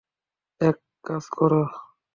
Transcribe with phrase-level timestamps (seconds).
[0.61, 0.77] এক
[1.05, 1.61] কাজ করো।